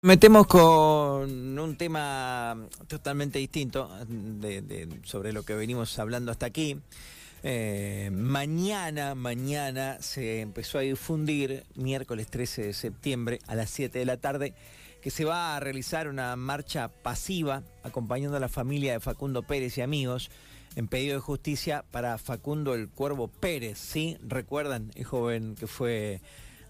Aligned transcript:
Metemos 0.00 0.46
con 0.46 1.58
un 1.58 1.76
tema 1.76 2.68
totalmente 2.86 3.40
distinto 3.40 3.90
de, 4.06 4.88
sobre 5.02 5.32
lo 5.32 5.42
que 5.42 5.54
venimos 5.54 5.98
hablando 5.98 6.30
hasta 6.30 6.46
aquí. 6.46 6.78
Eh, 7.42 8.08
mañana, 8.12 9.16
mañana 9.16 10.00
se 10.00 10.40
empezó 10.40 10.78
a 10.78 10.82
difundir, 10.82 11.64
miércoles 11.74 12.28
13 12.28 12.66
de 12.66 12.74
septiembre 12.74 13.40
a 13.48 13.56
las 13.56 13.70
7 13.70 13.98
de 13.98 14.04
la 14.04 14.18
tarde, 14.18 14.54
que 15.02 15.10
se 15.10 15.24
va 15.24 15.56
a 15.56 15.60
realizar 15.60 16.06
una 16.06 16.36
marcha 16.36 16.86
pasiva 17.02 17.64
acompañando 17.82 18.36
a 18.36 18.40
la 18.40 18.48
familia 18.48 18.92
de 18.92 19.00
Facundo 19.00 19.42
Pérez 19.42 19.78
y 19.78 19.80
amigos 19.80 20.30
en 20.76 20.86
pedido 20.86 21.14
de 21.14 21.20
justicia 21.22 21.84
para 21.90 22.18
Facundo 22.18 22.76
el 22.76 22.88
Cuervo 22.88 23.26
Pérez, 23.26 23.78
¿sí? 23.78 24.16
¿Recuerdan? 24.22 24.92
El 24.94 25.04
joven 25.06 25.56
que 25.56 25.66
fue 25.66 26.20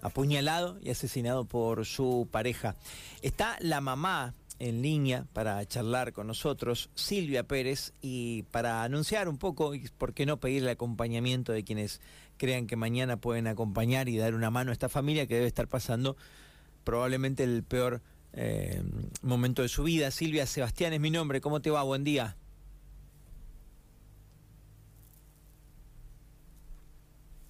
apuñalado 0.01 0.77
y 0.81 0.89
asesinado 0.89 1.45
por 1.45 1.85
su 1.85 2.27
pareja. 2.31 2.75
Está 3.21 3.57
la 3.59 3.81
mamá 3.81 4.33
en 4.59 4.81
línea 4.81 5.25
para 5.33 5.65
charlar 5.65 6.13
con 6.13 6.27
nosotros, 6.27 6.89
Silvia 6.93 7.43
Pérez, 7.43 7.93
y 8.01 8.43
para 8.51 8.83
anunciar 8.83 9.29
un 9.29 9.37
poco, 9.37 9.73
y 9.73 9.87
por 9.97 10.13
qué 10.13 10.25
no 10.25 10.39
pedir 10.39 10.63
el 10.63 10.69
acompañamiento 10.69 11.53
de 11.53 11.63
quienes 11.63 12.01
crean 12.37 12.67
que 12.67 12.75
mañana 12.75 13.17
pueden 13.17 13.47
acompañar 13.47 14.09
y 14.09 14.17
dar 14.17 14.33
una 14.33 14.51
mano 14.51 14.71
a 14.71 14.73
esta 14.73 14.89
familia 14.89 15.27
que 15.27 15.35
debe 15.35 15.47
estar 15.47 15.67
pasando 15.67 16.17
probablemente 16.83 17.43
el 17.43 17.63
peor 17.63 18.01
eh, 18.33 18.83
momento 19.21 19.61
de 19.61 19.69
su 19.69 19.83
vida. 19.83 20.11
Silvia 20.11 20.45
Sebastián 20.45 20.93
es 20.93 20.99
mi 20.99 21.09
nombre, 21.09 21.41
¿cómo 21.41 21.61
te 21.61 21.69
va? 21.69 21.83
Buen 21.83 22.03
día. 22.03 22.37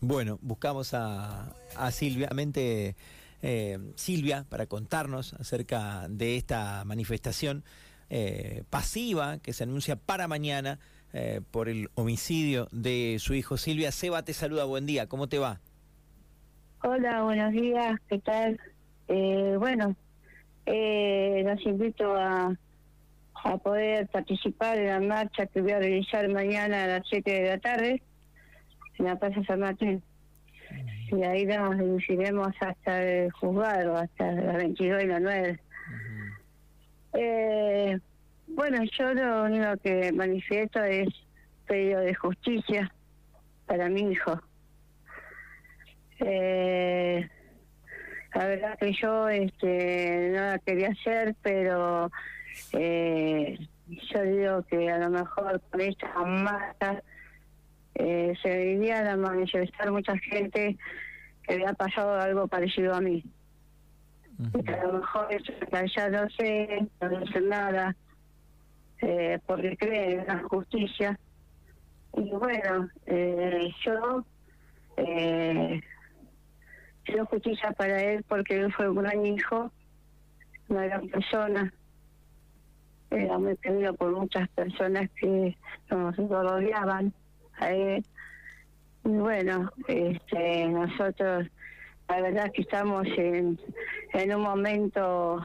Bueno, 0.02 0.40
buscamos 0.42 0.94
a, 0.94 1.54
a 1.76 1.92
Silvia, 1.92 2.30
mente, 2.34 2.96
eh, 3.42 3.80
Silvia 3.96 4.46
para 4.48 4.66
contarnos 4.66 5.34
acerca 5.34 6.08
de 6.08 6.38
esta 6.38 6.86
manifestación 6.86 7.66
eh, 8.10 8.64
pasiva 8.70 9.40
que 9.40 9.52
se 9.52 9.66
anuncia 9.66 9.98
para 9.98 10.30
mañana 10.30 10.80
eh, 11.12 11.42
por 11.52 11.68
el 11.68 11.90
homicidio 11.96 12.70
de 12.72 13.18
su 13.20 13.34
hijo. 13.34 13.58
Silvia 13.58 13.92
Seba 13.92 14.24
te 14.24 14.34
saluda, 14.34 14.64
buen 14.64 14.86
día, 14.86 15.08
¿cómo 15.08 15.28
te 15.28 15.38
va? 15.38 15.60
Hola, 16.82 17.24
buenos 17.24 17.52
días, 17.52 18.00
¿qué 18.08 18.20
tal? 18.20 18.58
Eh, 19.10 19.58
bueno, 19.60 19.98
eh, 20.66 21.44
los 21.46 21.62
invito 21.66 22.16
a, 22.16 22.58
a 23.34 23.58
poder 23.58 24.08
participar 24.08 24.78
en 24.78 24.88
la 24.88 25.00
marcha 25.02 25.46
que 25.48 25.62
voy 25.62 25.74
a 25.74 25.80
realizar 25.80 26.30
mañana 26.30 26.86
a 26.86 26.88
las 26.88 27.02
7 27.10 27.30
de 27.30 27.50
la 27.50 27.58
tarde 27.58 28.02
en 29.00 29.06
la 29.06 29.16
Plaza 29.18 29.44
San 29.46 29.62
Martín. 29.62 30.04
Y 31.12 31.24
ahí 31.24 31.46
nos 31.46 31.78
dirigiremos 31.78 32.50
hasta 32.60 33.04
el 33.04 33.32
juzgado, 33.32 33.98
hasta 33.98 34.32
las 34.32 34.58
22 34.58 35.04
y 35.04 35.08
las 35.08 35.22
9. 35.22 35.60
Eh, 37.14 38.00
bueno, 38.48 38.84
yo 38.98 39.14
lo 39.14 39.44
único 39.46 39.78
que 39.82 40.12
manifiesto 40.12 40.84
es 40.84 41.08
pedido 41.66 42.02
de 42.02 42.14
justicia 42.14 42.94
para 43.66 43.90
mi 43.90 44.12
hijo. 44.12 44.40
Eh, 46.20 47.28
la 48.36 48.46
verdad 48.46 48.78
que 48.78 48.94
yo 48.94 49.30
este, 49.30 50.30
no 50.34 50.42
la 50.42 50.60
quería 50.60 50.90
hacer, 50.90 51.36
pero 51.42 52.12
eh, 52.74 53.58
yo 53.88 54.22
digo 54.24 54.64
que 54.64 54.90
a 54.90 55.00
lo 55.00 55.10
mejor 55.10 55.62
con 55.72 55.82
esta 55.82 56.14
masa 56.26 57.02
eh, 58.00 58.34
se 58.42 58.66
irían 58.72 59.08
a 59.08 59.18
manifestar 59.18 59.92
mucha 59.92 60.18
gente 60.18 60.78
que 61.44 61.58
le 61.58 61.68
ha 61.68 61.74
pasado 61.74 62.16
algo 62.20 62.48
parecido 62.48 62.96
a 62.96 63.02
mí. 63.02 63.24
Que 64.66 64.74
a 64.74 64.86
lo 64.86 65.00
mejor 65.00 65.28
eso 65.32 65.52
ya 65.98 66.10
no 66.10 66.30
sé, 66.30 66.88
no 67.02 67.28
sé 67.28 67.42
nada, 67.42 67.94
eh, 69.02 69.38
porque 69.46 69.76
creen 69.76 70.22
en 70.22 70.28
la 70.28 70.40
justicia. 70.44 71.20
Y 72.16 72.30
bueno, 72.32 72.90
eh, 73.06 73.70
yo 73.84 74.26
eh, 74.96 75.82
pido 77.04 77.26
justicia 77.26 77.72
para 77.74 78.02
él 78.02 78.24
porque 78.30 78.62
él 78.62 78.72
fue 78.72 78.88
un 78.88 79.04
gran 79.04 79.26
hijo, 79.26 79.72
una 80.70 80.86
gran 80.86 81.10
persona. 81.10 81.74
Era 83.12 83.38
muy 83.38 83.58
querido 83.58 83.94
por 83.96 84.12
muchas 84.12 84.48
personas 84.50 85.10
que 85.20 85.58
nos 85.90 86.16
rodeaban 86.16 87.08
a 87.08 87.29
él. 87.60 88.06
Y 89.06 89.10
bueno, 89.10 89.72
este, 89.88 90.68
nosotros 90.68 91.48
la 92.10 92.22
verdad 92.22 92.52
que 92.52 92.64
estamos 92.64 93.08
en, 93.18 93.60
en 94.14 94.36
un 94.36 94.42
momento 94.42 95.44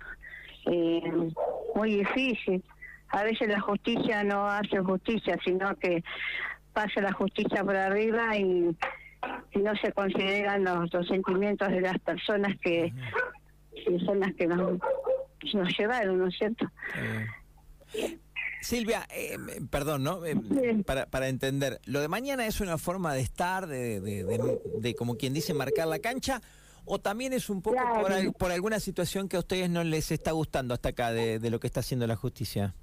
eh, 0.66 1.02
muy 1.74 1.96
difícil. 1.96 2.64
A 3.10 3.22
veces 3.22 3.48
la 3.48 3.60
justicia 3.60 4.24
no 4.24 4.48
hace 4.48 4.78
justicia, 4.78 5.38
sino 5.44 5.76
que 5.76 6.02
pasa 6.72 7.00
la 7.00 7.12
justicia 7.12 7.62
por 7.62 7.76
arriba 7.76 8.36
y, 8.36 8.76
no 9.54 9.74
se 9.76 9.90
consideran 9.92 10.64
los, 10.64 10.92
los 10.92 11.06
sentimientos 11.06 11.70
de 11.70 11.80
las 11.80 11.98
personas 12.00 12.58
que, 12.60 12.92
que 13.74 13.98
son 14.00 14.20
las 14.20 14.34
que 14.34 14.46
nos, 14.46 14.78
nos 15.54 15.78
llevaron, 15.78 16.18
¿no 16.18 16.26
es 16.26 16.36
cierto? 16.36 16.66
Eh, 17.94 18.18
Silvia, 18.64 19.06
eh, 19.10 19.36
perdón, 19.70 20.02
¿no? 20.02 20.24
Eh, 20.26 20.34
para, 20.84 21.06
para 21.06 21.28
entender, 21.28 21.80
¿lo 21.84 22.00
de 22.00 22.08
mañana 22.08 22.46
es 22.46 22.60
una 22.60 22.78
forma 22.78 23.14
de 23.14 23.20
estar, 23.20 23.66
de, 23.66 24.00
de, 24.00 24.24
de, 24.24 24.60
de 24.78 24.94
como 24.94 25.16
quien 25.16 25.32
dice, 25.34 25.54
marcar 25.54 25.86
la 25.86 25.98
cancha? 26.00 26.40
¿O 26.86 26.98
también 27.00 27.32
es 27.32 27.48
un 27.48 27.62
poco 27.62 27.76
Claro. 27.76 28.02
por, 28.02 28.12
al- 28.12 28.32
por 28.32 28.52
alguna 28.52 28.80
situación 28.80 29.28
que 29.28 29.36
a 29.36 29.40
ustedes 29.40 29.70
no 29.70 29.84
les 29.84 30.10
está 30.10 30.32
gustando 30.32 30.74
hasta 30.74 30.90
acá 30.90 31.12
de, 31.12 31.38
de 31.38 31.50
lo 31.50 31.60
que 31.60 31.66
está 31.66 31.80
haciendo 31.80 32.06
la 32.06 32.16
justicia? 32.16 32.74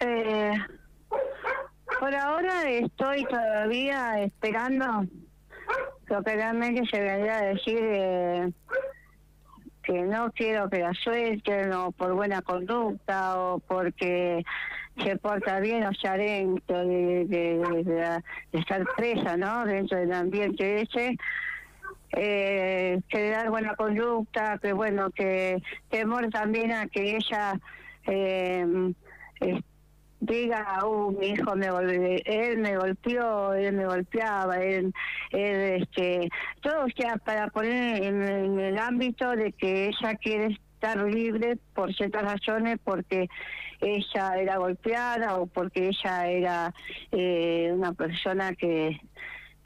Eh, 0.00 0.52
por 1.98 2.14
ahora 2.14 2.68
estoy 2.70 3.24
todavía 3.26 4.22
esperando 4.22 5.04
lo 6.06 6.22
que 6.22 6.34
realmente 6.34 6.82
se 6.90 7.00
vendría 7.00 7.38
a 7.38 7.42
decir 7.44 7.78
eh, 7.80 8.52
que 9.82 10.02
no 10.02 10.30
quiero 10.32 10.68
que 10.68 10.80
la 10.80 10.92
suelten 10.94 11.72
o 11.72 11.92
por 11.92 12.14
buena 12.14 12.42
conducta 12.42 13.40
o 13.40 13.58
porque 13.60 14.44
se 15.02 15.16
porta 15.16 15.60
bien 15.60 15.84
o 15.86 15.94
sea 15.94 16.16
dentro 16.16 16.86
de, 16.86 17.24
de- 17.26 18.22
estar 18.52 18.84
presa, 18.96 19.36
¿no? 19.36 19.64
Dentro 19.64 19.98
del 19.98 20.12
ambiente 20.12 20.82
ese. 20.82 21.16
Eh, 22.12 23.00
que 23.08 23.30
dar 23.30 23.50
buena 23.50 23.76
conducta, 23.76 24.58
que 24.58 24.72
bueno, 24.72 25.10
que 25.12 25.62
temor 25.90 26.28
también 26.30 26.72
a 26.72 26.88
que 26.88 27.16
ella 27.16 27.54
eh, 28.06 28.92
diga, 30.20 30.84
uh, 30.86 31.10
mi 31.12 31.28
hijo 31.28 31.56
me 31.56 31.70
golpe- 31.70 32.22
él 32.24 32.58
me 32.58 32.76
golpeó, 32.76 33.54
él 33.54 33.74
me 33.74 33.86
golpeaba, 33.86 34.58
él, 34.58 34.92
él 35.30 35.82
este, 35.82 36.28
todo 36.60 36.84
o 36.84 36.88
sea 36.96 37.16
para 37.16 37.48
poner 37.48 38.02
en, 38.02 38.22
en 38.22 38.60
el 38.60 38.78
ámbito 38.78 39.30
de 39.30 39.52
que 39.52 39.86
ella 39.88 40.14
quiere 40.16 40.58
estar 40.74 40.98
libre 40.98 41.58
por 41.74 41.92
ciertas 41.94 42.22
razones, 42.22 42.78
porque 42.84 43.28
ella 43.80 44.34
era 44.38 44.58
golpeada 44.58 45.36
o 45.36 45.46
porque 45.46 45.88
ella 45.88 46.28
era 46.28 46.74
eh, 47.12 47.70
una 47.72 47.92
persona 47.92 48.54
que, 48.54 49.00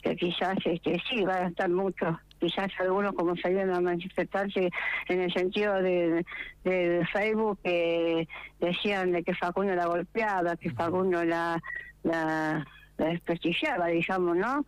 que 0.01 0.15
quizás 0.15 0.55
este 0.63 1.01
sí 1.09 1.23
va 1.23 1.35
a 1.35 1.39
gastar 1.41 1.69
mucho 1.69 2.17
quizás 2.45 2.71
algunos 2.79 3.13
como 3.13 3.35
salieron 3.37 3.73
a 3.73 3.81
manifestarse 3.81 4.69
en 5.07 5.21
el 5.21 5.33
sentido 5.33 5.81
de, 5.81 6.25
de 6.63 7.07
Facebook 7.11 7.59
que 7.63 8.27
decían 8.59 9.11
de 9.11 9.23
que 9.23 9.33
Facundo 9.33 9.73
la 9.75 9.87
golpeaba, 9.87 10.55
que 10.55 10.69
Facundo 10.71 11.23
la, 11.23 11.61
la, 12.03 12.65
la 12.97 13.05
desprestigiaba, 13.07 13.87
digamos, 13.87 14.37
¿no? 14.37 14.65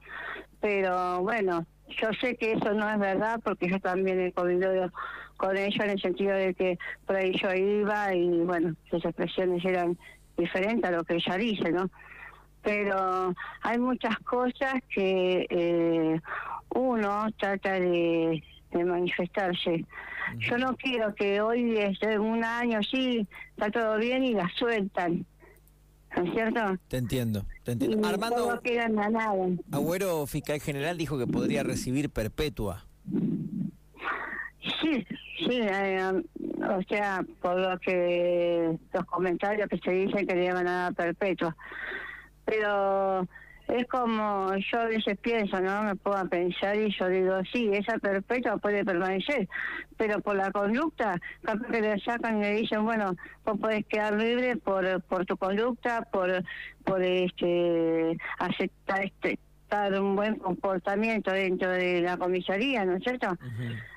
Pero 0.59 1.21
bueno, 1.21 1.65
yo 2.01 2.09
sé 2.19 2.35
que 2.35 2.53
eso 2.53 2.73
no 2.73 2.89
es 2.89 2.99
verdad 2.99 3.39
porque 3.43 3.69
yo 3.69 3.79
también 3.79 4.19
he 4.19 4.31
convivido 4.31 4.91
con 5.37 5.55
ellos 5.55 5.79
en 5.83 5.91
el 5.91 6.01
sentido 6.01 6.33
de 6.33 6.55
que 6.55 6.79
por 7.05 7.15
ahí 7.15 7.31
yo 7.39 7.53
iba 7.53 8.13
y 8.15 8.39
bueno, 8.39 8.73
sus 8.89 9.05
expresiones 9.05 9.63
eran 9.63 9.97
diferentes 10.35 10.89
a 10.89 10.91
lo 10.91 11.03
que 11.03 11.15
ella 11.15 11.37
dice, 11.37 11.71
¿no? 11.71 11.89
Pero 12.63 13.33
hay 13.61 13.77
muchas 13.77 14.17
cosas 14.19 14.73
que 14.89 15.45
eh, 15.49 16.19
uno 16.69 17.27
trata 17.37 17.73
de, 17.73 18.43
de 18.71 18.85
manifestarse. 18.85 19.85
Yo 20.39 20.57
no 20.57 20.75
quiero 20.75 21.15
que 21.15 21.39
hoy, 21.39 21.77
este, 21.77 22.19
un 22.19 22.43
año, 22.43 22.81
sí, 22.83 23.25
está 23.51 23.71
todo 23.71 23.97
bien 23.97 24.23
y 24.23 24.33
la 24.33 24.49
sueltan. 24.57 25.25
¿No 26.15 26.23
es 26.23 26.33
cierto? 26.33 26.77
Te 26.87 26.97
entiendo, 26.97 27.45
te 27.63 27.71
Y 27.71 27.73
entiendo. 27.73 28.07
Armando 28.07 28.59
queda 28.61 28.85
en 28.85 28.95
la 28.95 29.09
nada. 29.09 29.33
Agüero, 29.71 30.25
fiscal 30.25 30.59
general, 30.59 30.97
dijo 30.97 31.17
que 31.17 31.27
podría 31.27 31.63
recibir 31.63 32.09
perpetua. 32.09 32.85
Sí, 34.81 35.05
sí, 35.39 35.59
eh, 35.61 36.23
o 36.59 36.81
sea, 36.89 37.25
por 37.41 37.59
lo 37.59 37.77
que 37.79 38.77
los 38.93 39.05
comentarios 39.05 39.69
que 39.69 39.77
se 39.77 39.91
dicen 39.91 40.27
que 40.27 40.35
le 40.35 40.51
van 40.53 40.67
a 40.67 40.71
dar 40.83 40.93
perpetua. 40.93 41.55
Pero 42.45 43.27
es 43.77 43.87
como 43.87 44.55
yo 44.55 44.79
a 44.79 44.85
veces 44.85 45.17
pienso, 45.19 45.59
¿no? 45.59 45.83
Me 45.83 45.95
puedo 45.95 46.27
pensar 46.29 46.75
y 46.77 46.91
yo 46.97 47.07
digo, 47.07 47.39
sí, 47.51 47.69
esa 47.73 47.97
perpetua 47.97 48.57
puede 48.57 48.83
permanecer, 48.83 49.47
pero 49.97 50.19
por 50.21 50.35
la 50.35 50.51
conducta, 50.51 51.19
capaz 51.43 51.67
que 51.67 51.81
le 51.81 51.99
sacan 51.99 52.39
y 52.39 52.41
le 52.41 52.51
dicen, 52.53 52.83
bueno, 52.83 53.15
vos 53.45 53.59
podés 53.59 53.85
quedar 53.85 54.13
libre 54.13 54.57
por, 54.57 55.01
por 55.03 55.25
tu 55.25 55.37
conducta, 55.37 56.01
por, 56.11 56.43
por 56.83 57.01
este 57.01 58.17
aceptar 58.39 59.05
este 59.05 59.39
un 59.99 60.15
buen 60.15 60.35
comportamiento 60.35 61.31
dentro 61.31 61.69
de 61.71 61.99
la 61.99 62.15
comisaría, 62.15 62.85
¿no 62.85 62.95
es 62.95 63.03
cierto? 63.03 63.37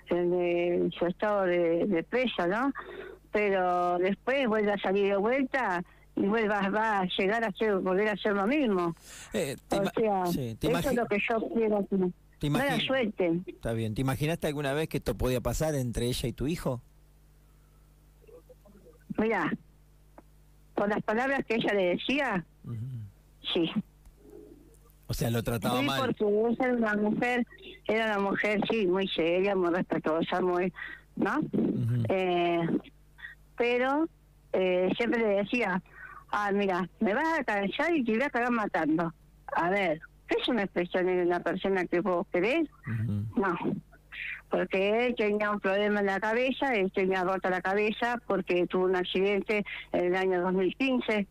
En 0.08 0.90
su 0.90 1.06
estado 1.06 1.44
de, 1.44 1.86
de 1.86 2.02
presa, 2.02 2.48
¿no? 2.48 2.72
Pero 3.30 3.98
después 3.98 4.48
vuelve 4.48 4.72
a 4.72 4.78
salir 4.78 5.06
de 5.10 5.16
vuelta 5.16 5.84
y 6.20 6.26
vuelva 6.26 6.68
va 6.70 7.00
a 7.00 7.08
llegar 7.18 7.44
a 7.44 7.52
ser, 7.52 7.76
volver 7.76 8.08
a 8.08 8.16
ser 8.16 8.34
lo 8.34 8.46
mismo. 8.46 8.94
Eh, 9.32 9.56
o 9.70 9.90
sea, 9.90 10.24
eso 10.24 10.90
es 10.90 10.94
lo 10.94 11.06
que 11.06 11.18
yo 11.28 11.48
quiero. 11.54 11.86
Buena 12.40 12.80
suerte. 12.80 13.40
Está 13.46 13.72
bien. 13.72 13.94
¿Te 13.94 14.00
imaginaste 14.00 14.46
alguna 14.46 14.72
vez 14.72 14.88
que 14.88 14.98
esto 14.98 15.16
podía 15.16 15.40
pasar 15.40 15.74
entre 15.74 16.06
ella 16.06 16.28
y 16.28 16.32
tu 16.32 16.46
hijo? 16.46 16.80
Mira, 19.18 19.52
con 20.74 20.88
las 20.88 21.02
palabras 21.02 21.44
que 21.46 21.56
ella 21.56 21.74
le 21.74 21.84
decía, 21.90 22.44
sí. 23.52 23.70
O 25.06 25.14
sea, 25.14 25.28
lo 25.30 25.42
trataba 25.42 25.80
sí, 25.80 25.86
mal. 25.86 26.00
porque 26.00 26.24
era 26.64 26.72
una 26.74 26.96
mujer, 26.96 27.46
era 27.86 28.06
una 28.06 28.18
mujer, 28.30 28.60
sí, 28.70 28.86
muy 28.86 29.08
seria, 29.08 29.54
muy 29.56 29.70
respetuosa, 29.70 30.40
muy, 30.40 30.72
¿no? 31.16 31.40
eh, 32.08 32.60
pero 33.56 34.08
eh, 34.52 34.90
siempre 34.96 35.20
le 35.20 35.42
decía, 35.42 35.82
ah, 36.32 36.50
mira, 36.52 36.88
me 37.00 37.14
vas 37.14 37.38
a 37.38 37.44
cansar 37.44 37.94
y 37.94 38.04
te 38.04 38.12
voy 38.12 38.22
a 38.22 38.26
acabar 38.26 38.50
matando. 38.50 39.12
A 39.56 39.70
ver, 39.70 40.00
¿qué 40.28 40.36
es 40.40 40.48
una 40.48 40.62
expresión 40.62 41.06
de 41.06 41.22
una 41.22 41.40
persona 41.40 41.84
que 41.86 42.00
vos 42.00 42.26
querés? 42.32 42.68
No, 43.36 43.56
porque 44.48 45.06
él 45.06 45.14
tenía 45.16 45.50
un 45.50 45.60
problema 45.60 46.00
en 46.00 46.06
la 46.06 46.20
cabeza, 46.20 46.74
él 46.74 46.90
tenía 46.92 47.24
rota 47.24 47.50
la 47.50 47.60
cabeza 47.60 48.20
porque 48.26 48.66
tuvo 48.66 48.84
un 48.84 48.96
accidente 48.96 49.64
en 49.92 50.04
el 50.06 50.16
año 50.16 50.42
2015, 50.42 51.26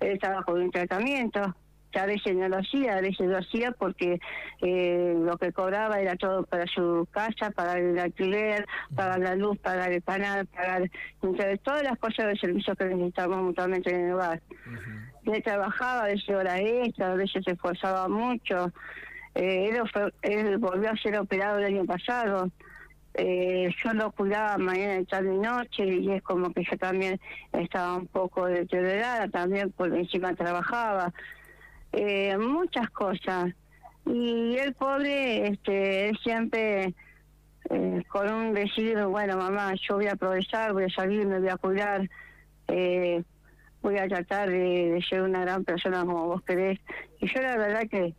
él 0.00 0.08
estaba 0.12 0.42
con 0.42 0.62
un 0.62 0.70
tratamiento 0.70 1.54
a 1.94 2.06
veces 2.06 2.34
no 2.34 2.48
lo 2.48 2.58
hacía, 2.58 2.96
a 2.96 3.00
veces 3.00 3.26
lo 3.26 3.38
hacía 3.38 3.72
porque 3.72 4.20
eh, 4.60 5.14
lo 5.16 5.38
que 5.38 5.52
cobraba 5.52 6.00
era 6.00 6.16
todo 6.16 6.44
para 6.44 6.66
su 6.66 7.06
casa, 7.10 7.50
pagar 7.50 7.78
el 7.78 7.98
alquiler, 7.98 8.66
pagar 8.94 9.20
la 9.20 9.34
luz, 9.34 9.58
pagar 9.58 9.92
el 9.92 10.02
canal, 10.02 10.46
pagar 10.46 10.90
todas 11.62 11.82
las 11.82 11.98
cosas 11.98 12.26
de 12.26 12.36
servicio 12.36 12.76
que 12.76 12.84
necesitamos 12.84 13.42
mutuamente 13.42 13.94
en 13.94 14.06
el 14.06 14.12
hogar. 14.12 14.40
Él 15.24 15.42
trabajaba, 15.42 16.04
a 16.04 16.06
veces 16.06 16.28
hora 16.30 16.58
extra, 16.60 17.12
a 17.12 17.14
veces 17.14 17.44
se 17.44 17.52
esforzaba 17.52 18.08
mucho. 18.08 18.72
Eh, 19.34 19.70
él, 19.70 20.12
él 20.22 20.58
volvió 20.58 20.90
a 20.90 20.96
ser 20.96 21.18
operado 21.18 21.58
el 21.58 21.64
año 21.64 21.84
pasado. 21.84 22.50
Eh, 23.14 23.68
yo 23.82 23.92
lo 23.94 24.12
cuidaba 24.12 24.58
mañana, 24.58 25.04
tarde 25.04 25.34
y 25.34 25.38
noche 25.38 25.84
y 25.84 26.12
es 26.12 26.22
como 26.22 26.52
que 26.52 26.62
yo 26.62 26.78
también 26.78 27.18
estaba 27.52 27.96
un 27.96 28.06
poco 28.06 28.46
deteriorada, 28.46 29.28
también 29.28 29.72
por 29.72 29.92
encima 29.92 30.34
trabajaba 30.34 31.12
eh, 31.92 32.36
muchas 32.38 32.90
cosas. 32.90 33.52
Y 34.06 34.56
el 34.56 34.74
pobre, 34.74 35.48
este, 35.48 36.12
siempre 36.22 36.94
eh, 37.70 38.02
con 38.08 38.32
un 38.32 38.54
decir, 38.54 38.98
bueno, 39.04 39.36
mamá, 39.36 39.74
yo 39.86 39.96
voy 39.96 40.06
a 40.06 40.12
aprovechar, 40.12 40.72
voy 40.72 40.84
a 40.84 40.88
salir, 40.88 41.26
me 41.26 41.38
voy 41.38 41.48
a 41.48 41.56
cuidar, 41.56 42.08
eh, 42.68 43.22
voy 43.82 43.98
a 43.98 44.08
tratar 44.08 44.48
de, 44.48 45.04
ser 45.08 45.22
una 45.22 45.40
gran 45.42 45.64
persona 45.64 46.00
como 46.00 46.26
vos 46.26 46.42
querés. 46.42 46.78
Y 47.20 47.26
yo 47.26 47.42
la 47.42 47.58
verdad 47.58 47.82
que, 47.90 48.14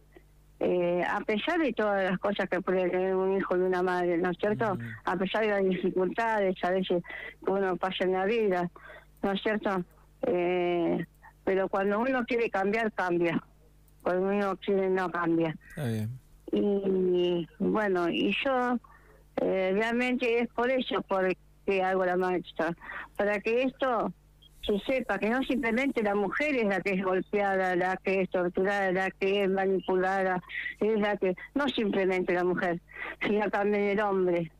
eh, 0.59 1.03
a 1.07 1.21
pesar 1.21 1.59
de 1.59 1.73
todas 1.73 2.07
las 2.07 2.19
cosas 2.19 2.47
que 2.47 2.61
puede 2.61 2.89
tener 2.89 3.15
un 3.15 3.37
hijo 3.37 3.57
y 3.57 3.61
una 3.61 3.81
madre, 3.81 4.17
¿no 4.19 4.29
es 4.29 4.37
cierto? 4.37 4.77
A 5.05 5.15
pesar 5.15 5.41
de 5.41 5.47
las 5.49 5.63
dificultades 5.63 6.55
a 6.63 6.71
veces 6.71 7.01
que 7.43 7.51
uno 7.51 7.75
pasa 7.77 8.03
en 8.03 8.11
la 8.11 8.25
vida, 8.25 8.69
¿no 9.23 9.31
es 9.31 9.41
cierto? 9.41 9.83
Eh, 10.27 11.05
pero 11.43 11.67
cuando 11.69 11.99
uno 11.99 12.23
quiere 12.25 12.51
cambiar, 12.51 12.91
cambia 12.91 13.41
cuando 14.03 14.29
uno 14.29 14.57
quiere 14.57 14.89
no 14.89 15.09
cambia. 15.11 15.55
Y 16.51 17.47
bueno, 17.59 18.09
y 18.09 18.35
yo 18.43 18.79
eh, 19.41 19.71
realmente 19.73 20.39
es 20.39 20.47
por 20.49 20.69
eso 20.69 21.01
por 21.03 21.31
que 21.65 21.83
hago 21.83 22.05
la 22.05 22.17
maestra, 22.17 22.75
para 23.15 23.39
que 23.39 23.63
esto 23.63 24.11
se 24.65 24.79
sepa 24.79 25.19
que 25.19 25.29
no 25.29 25.41
simplemente 25.43 26.03
la 26.03 26.15
mujer 26.15 26.55
es 26.55 26.65
la 26.65 26.81
que 26.81 26.93
es 26.93 27.03
golpeada, 27.03 27.75
la 27.75 27.97
que 27.97 28.21
es 28.21 28.29
torturada, 28.29 28.91
la 28.91 29.11
que 29.11 29.43
es 29.43 29.49
manipulada, 29.49 30.41
es 30.79 30.99
la 30.99 31.15
que, 31.17 31.35
no 31.53 31.67
simplemente 31.69 32.33
la 32.33 32.43
mujer, 32.43 32.79
sino 33.21 33.49
también 33.49 33.83
el 33.83 33.99
hombre. 33.99 34.51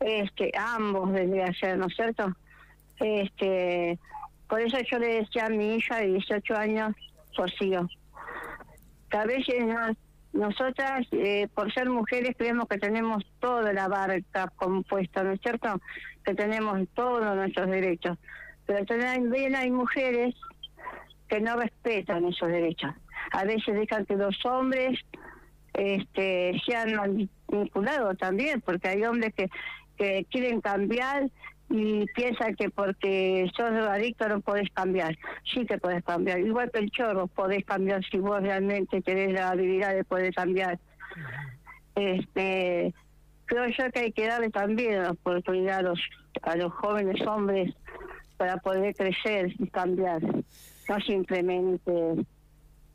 Este, 0.00 0.50
ambos 0.56 1.12
deberían 1.12 1.54
ser, 1.54 1.78
¿no 1.78 1.86
es 1.86 1.94
cierto? 1.94 2.36
Este, 2.98 3.98
por 4.48 4.60
eso 4.60 4.78
yo 4.90 4.98
le 4.98 5.22
decía 5.22 5.46
a 5.46 5.50
mi 5.50 5.76
hija 5.76 5.98
de 5.98 6.06
18 6.06 6.56
años, 6.56 6.94
Rocío, 7.36 7.88
a 9.16 9.24
veces 9.24 9.64
nosotras, 10.32 11.06
eh, 11.12 11.48
por 11.54 11.72
ser 11.72 11.88
mujeres, 11.90 12.34
creemos 12.36 12.66
que 12.68 12.78
tenemos 12.78 13.24
toda 13.38 13.72
la 13.72 13.88
barca 13.88 14.50
compuesta, 14.56 15.22
¿no 15.22 15.32
es 15.32 15.40
cierto? 15.40 15.80
Que 16.24 16.34
tenemos 16.34 16.88
todos 16.94 17.36
nuestros 17.36 17.68
derechos. 17.68 18.18
Pero 18.66 18.84
también 18.86 19.54
hay 19.54 19.70
mujeres 19.70 20.34
que 21.28 21.40
no 21.40 21.56
respetan 21.56 22.24
esos 22.26 22.48
derechos. 22.48 22.92
A 23.32 23.44
veces 23.44 23.74
dejan 23.74 24.06
que 24.06 24.16
los 24.16 24.44
hombres 24.44 24.98
este, 25.74 26.60
sean 26.66 26.94
manipulados 27.48 28.16
también, 28.18 28.60
porque 28.60 28.88
hay 28.88 29.04
hombres 29.04 29.34
que, 29.34 29.48
que 29.96 30.26
quieren 30.30 30.60
cambiar 30.60 31.30
y 31.72 32.04
piensa 32.14 32.52
que 32.52 32.68
porque 32.68 33.50
sos 33.56 33.70
adicto 33.70 34.28
no 34.28 34.42
podés 34.42 34.68
cambiar. 34.74 35.16
Sí 35.42 35.64
que 35.64 35.78
podés 35.78 36.04
cambiar. 36.04 36.38
Igual 36.40 36.70
que 36.70 36.80
el 36.80 36.90
chorro, 36.90 37.28
podés 37.28 37.64
cambiar 37.64 38.04
si 38.04 38.18
vos 38.18 38.42
realmente 38.42 39.00
tenés 39.00 39.32
la 39.32 39.48
habilidad 39.48 39.94
de 39.94 40.04
poder 40.04 40.34
cambiar. 40.34 40.78
Este, 41.94 42.92
creo 43.46 43.66
yo 43.68 43.90
que 43.90 44.00
hay 44.00 44.12
que 44.12 44.26
darle 44.26 44.50
también 44.50 45.02
la 45.02 45.12
oportunidad 45.12 45.78
a 45.78 45.82
los, 45.82 46.00
a 46.42 46.56
los 46.56 46.72
jóvenes 46.74 47.26
hombres 47.26 47.74
para 48.36 48.58
poder 48.58 48.94
crecer 48.94 49.54
y 49.58 49.66
cambiar. 49.68 50.20
No 50.22 51.00
simplemente 51.06 52.26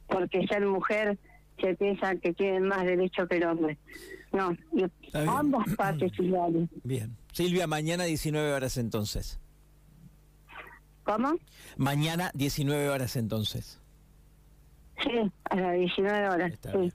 porque 0.08 0.46
ser 0.46 0.64
mujer 0.68 1.18
se 1.60 1.74
piensan 1.74 2.20
que 2.20 2.32
tienen 2.34 2.68
más 2.68 2.86
derecho 2.86 3.28
que 3.28 3.38
el 3.38 3.46
hombre. 3.46 3.78
No, 4.32 4.56
ambas 5.14 5.76
partes 5.76 6.12
iguales. 6.20 6.70
Bien. 6.84 7.16
Silvia, 7.38 7.68
mañana 7.68 8.06
19 8.06 8.52
horas 8.52 8.78
entonces. 8.78 9.40
¿Cómo? 11.04 11.36
Mañana 11.78 12.32
19 12.34 12.90
horas 12.90 13.16
entonces. 13.16 13.80
Sí, 15.04 15.12
a 15.44 15.56
las 15.56 15.74
19 15.76 16.30
horas. 16.30 16.54
sí. 16.64 16.92